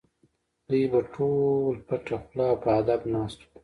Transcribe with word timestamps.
دوی 0.67 0.83
به 0.91 0.99
ټول 1.13 1.73
پټه 1.87 2.15
خوله 2.23 2.45
او 2.51 2.55
په 2.63 2.69
ادب 2.79 3.01
ناست 3.13 3.39
وو. 3.43 3.49